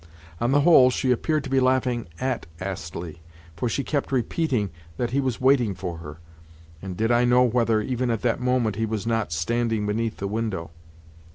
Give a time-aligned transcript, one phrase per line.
[0.39, 3.21] On the whole, she appeared to be laughing at Astley,
[3.55, 6.17] for she kept repeating that he was waiting for her,
[6.81, 10.25] and did I know whether, even at that moment, he was not standing beneath the
[10.27, 10.71] window?